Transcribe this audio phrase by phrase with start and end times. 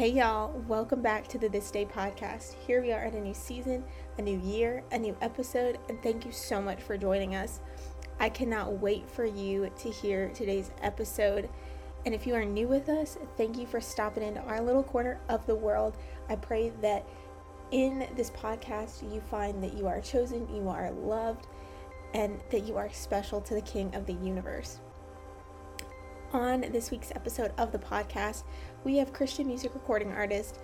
[0.00, 2.54] Hey y'all, welcome back to the This Day podcast.
[2.66, 3.84] Here we are at a new season,
[4.16, 7.60] a new year, a new episode, and thank you so much for joining us.
[8.18, 11.50] I cannot wait for you to hear today's episode.
[12.06, 15.20] And if you are new with us, thank you for stopping into our little corner
[15.28, 15.98] of the world.
[16.30, 17.06] I pray that
[17.70, 21.46] in this podcast you find that you are chosen, you are loved,
[22.14, 24.80] and that you are special to the King of the universe.
[26.32, 28.44] On this week's episode of the podcast,
[28.84, 30.58] we have Christian music recording artist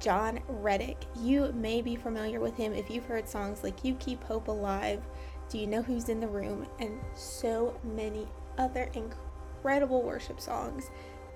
[0.00, 0.96] Jon Reddick.
[1.20, 5.02] You may be familiar with him if you've heard songs like You Keep Hope Alive,
[5.50, 8.26] Do You Know Who's in the Room, and so many
[8.56, 10.90] other incredible worship songs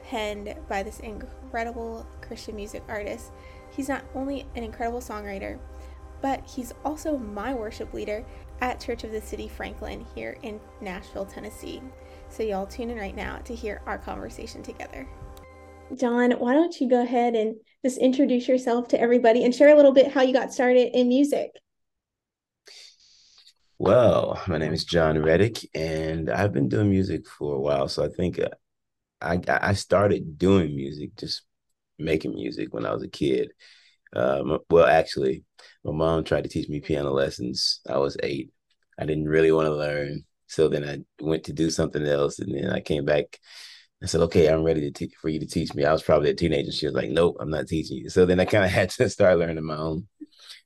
[0.04, 3.32] penned by this incredible Christian music artist.
[3.70, 5.58] He's not only an incredible songwriter,
[6.22, 8.24] but he's also my worship leader
[8.60, 11.82] at Church of the City Franklin here in Nashville, Tennessee.
[12.28, 15.06] So, y'all tune in right now to hear our conversation together.
[15.96, 19.76] Jon, why don't you go ahead and just introduce yourself to everybody and share a
[19.76, 21.50] little bit how you got started in music?
[23.78, 27.88] Well, my name is Jon Reddick, and I've been doing music for a while.
[27.88, 28.48] So I think uh,
[29.20, 31.42] I I started doing music, just
[31.98, 33.52] making music when I was a kid.
[34.14, 35.44] Um, well, actually,
[35.84, 37.80] my mom tried to teach me piano lessons.
[37.88, 38.52] I was eight.
[38.98, 40.24] I didn't really want to learn.
[40.46, 43.38] So then I went to do something else, and then I came back.
[44.02, 46.30] I said, "Okay, I'm ready to te- for you to teach me." I was probably
[46.30, 46.72] a teenager.
[46.72, 49.08] She was like, "Nope, I'm not teaching you." So then I kind of had to
[49.08, 50.08] start learning my own,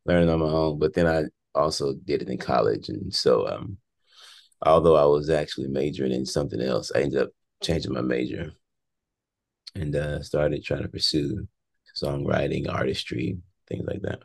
[0.07, 0.79] learning on my own.
[0.79, 1.25] But then I
[1.59, 3.79] also did it in college, and so um,
[4.63, 7.31] although I was actually majoring in something else, I ended up
[7.63, 8.53] changing my major
[9.75, 11.47] and uh, started trying to pursue
[12.01, 14.21] songwriting, artistry, things like that.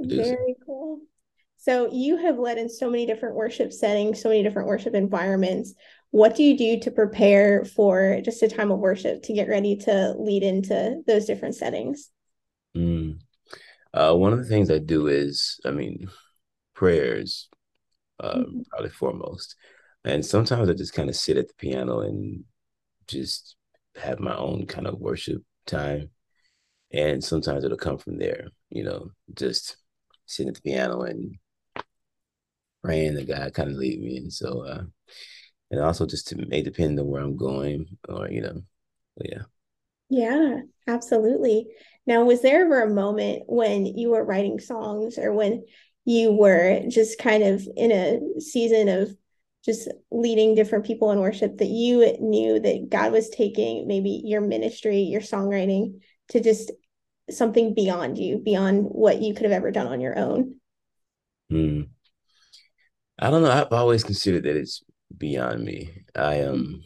[0.00, 0.54] Very.
[1.64, 5.72] So you have led in so many different worship settings, so many different worship environments.
[6.10, 9.74] What do you do to prepare for just a time of worship to get ready
[9.76, 12.10] to lead into those different settings?
[12.76, 13.18] Mm.
[13.94, 16.10] Uh, one of the things I do is, I mean,
[16.74, 17.48] prayers,
[18.20, 18.60] uh, mm-hmm.
[18.68, 19.56] probably foremost.
[20.04, 22.44] And sometimes I just kind of sit at the piano and
[23.06, 23.56] just
[23.96, 26.10] have my own kind of worship time.
[26.92, 29.78] And sometimes it'll come from there, you know, just
[30.26, 31.38] sitting at the piano and
[32.84, 34.18] praying that God kind of lead me.
[34.18, 34.82] And so, uh,
[35.70, 38.62] and also just to may depend on where I'm going or, you know,
[39.20, 39.42] yeah.
[40.10, 41.68] Yeah, absolutely.
[42.06, 45.64] Now, was there ever a moment when you were writing songs or when
[46.04, 49.16] you were just kind of in a season of
[49.64, 54.42] just leading different people in worship that you knew that God was taking maybe your
[54.42, 56.70] ministry, your songwriting to just
[57.30, 60.56] something beyond you, beyond what you could have ever done on your own?
[61.48, 61.82] Hmm.
[63.18, 63.50] I don't know.
[63.50, 64.82] I've always considered that it's
[65.16, 66.04] beyond me.
[66.14, 66.82] I um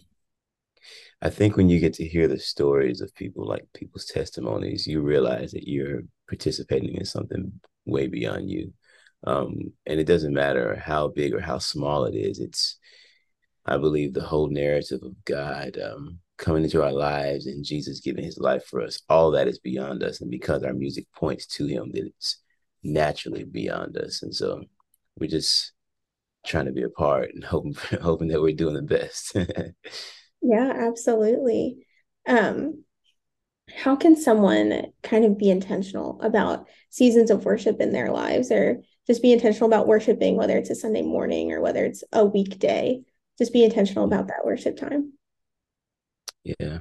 [1.20, 5.00] I think when you get to hear the stories of people like people's testimonies, you
[5.00, 7.52] realize that you're participating in something
[7.86, 8.72] way beyond you.
[9.26, 12.38] Um, and it doesn't matter how big or how small it is.
[12.38, 12.78] It's
[13.66, 18.24] I believe the whole narrative of God um, coming into our lives and Jesus giving
[18.24, 20.20] his life for us, all that is beyond us.
[20.20, 22.38] And because our music points to him, that it's
[22.82, 24.22] naturally beyond us.
[24.22, 24.62] And so
[25.18, 25.72] we just
[26.46, 29.36] trying to be a part and hoping hoping that we're doing the best.
[30.42, 31.86] yeah, absolutely.
[32.26, 32.84] Um,
[33.74, 38.82] how can someone kind of be intentional about seasons of worship in their lives or
[39.06, 43.02] just be intentional about worshiping, whether it's a Sunday morning or whether it's a weekday?
[43.36, 45.12] Just be intentional about that worship time.
[46.44, 46.78] Yeah.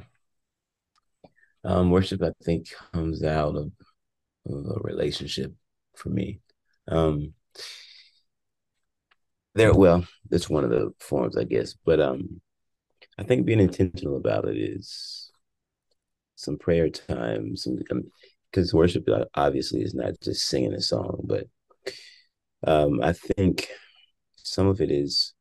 [1.63, 3.72] Um, worship, I think, comes out of,
[4.50, 5.53] of a relationship
[5.95, 6.39] for me.
[6.88, 7.34] Um,
[9.57, 12.40] there well that's one of the forms i guess but um
[13.18, 15.31] i think being intentional about it is
[16.35, 17.78] some prayer time some
[18.51, 21.47] because um, worship uh, obviously is not just singing a song but
[22.66, 23.68] um i think
[24.35, 25.34] some of it is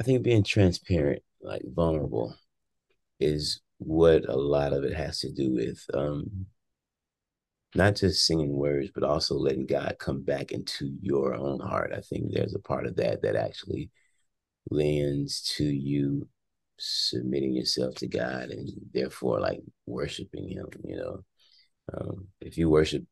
[0.00, 2.34] i think being transparent like vulnerable
[3.20, 6.46] is what a lot of it has to do with um
[7.74, 11.92] not just singing words, but also letting God come back into your own heart.
[11.96, 13.90] I think there's a part of that that actually
[14.70, 16.28] lends to you
[16.78, 20.66] submitting yourself to God and therefore like worshiping Him.
[20.84, 21.24] You know,
[21.94, 23.04] um, if you worship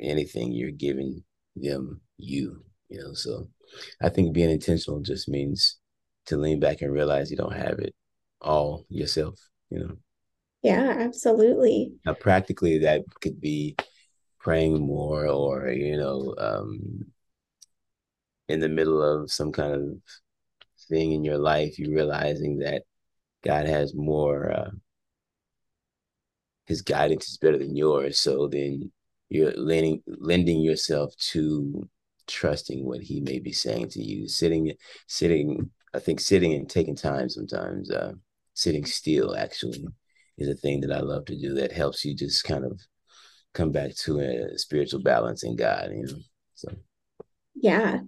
[0.00, 1.24] anything, you're giving
[1.56, 2.62] them you.
[2.88, 3.48] You know, so
[4.00, 5.78] I think being intentional just means
[6.26, 7.94] to lean back and realize you don't have it
[8.40, 9.38] all yourself.
[9.70, 9.96] You know.
[10.64, 11.92] Yeah, absolutely.
[12.06, 13.76] Now, practically, that could be
[14.40, 17.04] praying more, or you know, um,
[18.48, 20.00] in the middle of some kind of
[20.88, 22.84] thing in your life, you realizing that
[23.42, 24.50] God has more.
[24.50, 24.70] Uh,
[26.64, 28.18] his guidance is better than yours.
[28.18, 28.90] So then
[29.28, 31.86] you're lending lending yourself to
[32.26, 34.28] trusting what he may be saying to you.
[34.28, 34.72] Sitting,
[35.08, 35.70] sitting.
[35.92, 37.90] I think sitting and taking time sometimes.
[37.90, 38.12] Uh,
[38.54, 39.84] sitting still actually
[40.38, 41.54] is a thing that I love to do.
[41.54, 42.80] That helps you just kind of
[43.52, 45.90] come back to a spiritual balance in God.
[45.92, 46.18] You know.
[46.54, 46.68] So.
[47.54, 48.00] Yeah,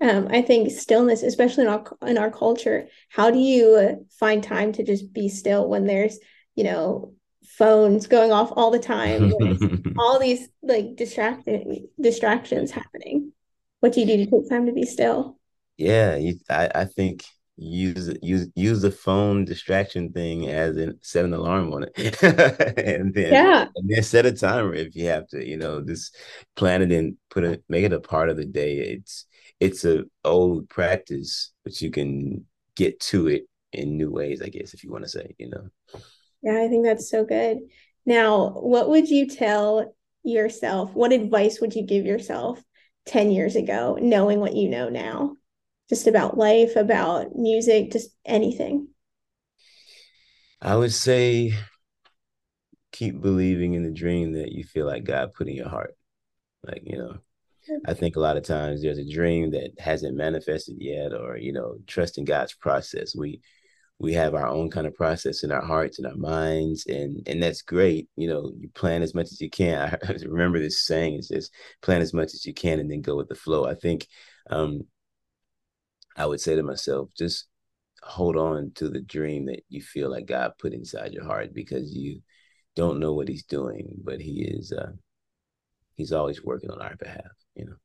[0.00, 4.72] um, I think stillness, especially in our in our culture, how do you find time
[4.72, 6.18] to just be still when there's
[6.54, 7.14] you know
[7.56, 9.32] phones going off all the time,
[9.98, 13.32] all these like distracting distractions happening?
[13.80, 15.38] What do you do to take time to be still?
[15.76, 17.24] Yeah, you, I I think
[17.56, 22.22] use use use the phone distraction thing as in set an alarm on it.
[22.78, 23.68] And then yeah.
[23.74, 26.16] and then set a timer if you have to you know just
[26.56, 28.78] plan it and put it make it a part of the day.
[28.78, 29.26] It's
[29.60, 34.74] it's a old practice but you can get to it in new ways i guess
[34.74, 35.68] if you want to say you know.
[36.42, 37.58] Yeah i think that's so good.
[38.04, 40.92] Now what would you tell yourself?
[40.94, 42.62] What advice would you give yourself
[43.06, 45.36] 10 years ago knowing what you know now
[45.88, 48.88] just about life, about music, just anything?
[50.60, 51.54] I would say
[52.92, 55.96] keep believing in the dream that you feel like God put in your heart.
[56.62, 57.18] Like, you know,
[57.86, 61.52] I think a lot of times there's a dream that hasn't manifested yet, or, you
[61.52, 63.14] know, trusting God's process.
[63.14, 63.40] We
[63.98, 67.42] we have our own kind of process in our hearts and our minds and and
[67.42, 69.78] that's great you know you plan as much as you can
[70.08, 73.16] i remember this saying it says plan as much as you can and then go
[73.16, 74.06] with the flow i think
[74.50, 74.82] um,
[76.16, 77.46] I would say to myself, just
[78.02, 81.94] hold on to the dream that you feel like God put inside your heart because
[81.94, 82.20] you
[82.76, 84.92] don't know what he's doing, but he is uh
[85.94, 87.76] he's always working on our behalf, you know.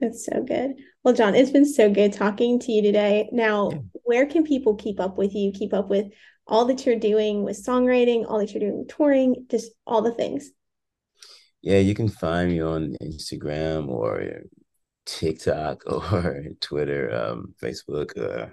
[0.00, 0.72] That's so good.
[1.02, 3.28] Well, Jon, it's been so good talking to you today.
[3.32, 3.78] Now, yeah.
[4.04, 6.06] where can people keep up with you, keep up with
[6.46, 10.12] all that you're doing with songwriting, all that you're doing with touring, just all the
[10.12, 10.50] things?
[11.62, 14.42] Yeah, you can find me on Instagram or
[15.06, 18.48] TikTok or Twitter, um, Facebook, uh,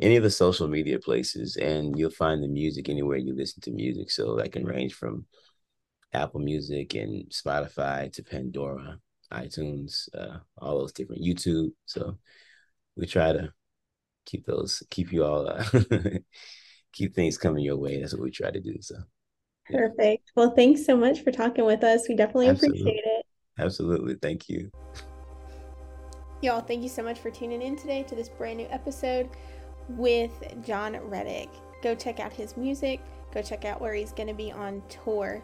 [0.00, 3.70] any of the social media places, and you'll find the music anywhere you listen to
[3.70, 4.10] music.
[4.10, 5.26] So that can range from
[6.12, 8.98] Apple Music and Spotify to Pandora,
[9.32, 11.72] iTunes, uh, all those different YouTube.
[11.86, 12.18] So
[12.96, 13.52] we try to
[14.26, 15.64] keep those, keep you all, uh,
[16.92, 18.00] keep things coming your way.
[18.00, 18.76] That's what we try to do.
[18.80, 18.96] So.
[19.70, 19.78] Yeah.
[19.88, 20.32] Perfect.
[20.34, 22.08] Well, thanks so much for talking with us.
[22.08, 22.80] We definitely Absolutely.
[22.80, 23.26] appreciate it.
[23.58, 24.14] Absolutely.
[24.16, 24.70] Thank you.
[26.42, 29.30] Y'all, thank you so much for tuning in today to this brand new episode
[29.90, 30.32] with
[30.66, 31.48] Jon Reddick.
[31.84, 33.00] Go check out his music,
[33.32, 35.40] go check out where he's going to be on tour.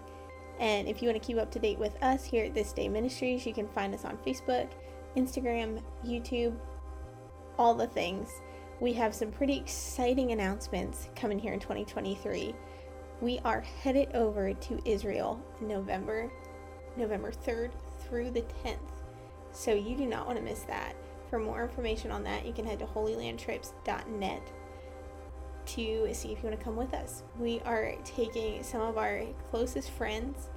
[0.58, 2.88] And if you want to keep up to date with us here at This Day
[2.88, 4.66] Ministries, you can find us on Facebook,
[5.16, 6.56] Instagram, YouTube,
[7.60, 8.28] all the things.
[8.80, 12.56] We have some pretty exciting announcements coming here in 2023.
[13.20, 16.28] We are headed over to Israel November,
[16.96, 17.70] November 3rd
[18.00, 18.97] through the 10th.
[19.58, 20.94] So you do not want to miss that.
[21.30, 24.52] For more information on that, you can head to holylandtrips.net
[25.66, 27.24] to see if you want to come with us.
[27.40, 30.48] We are taking some of our closest friends,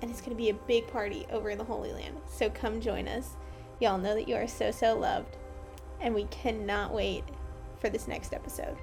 [0.00, 2.18] and it's going to be a big party over in the Holy Land.
[2.28, 3.30] So come join us.
[3.80, 5.36] Y'all know that you are so, so loved,
[6.00, 7.24] and we cannot wait
[7.80, 8.76] for this next episode.